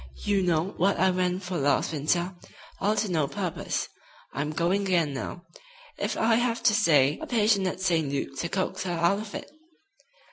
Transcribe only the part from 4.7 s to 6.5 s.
again now, if I